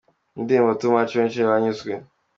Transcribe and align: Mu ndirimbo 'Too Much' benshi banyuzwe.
Mu 0.33 0.39
ndirimbo 0.45 0.71
'Too 0.75 0.91
Much' 0.95 1.17
benshi 1.19 1.47
banyuzwe. 1.49 1.91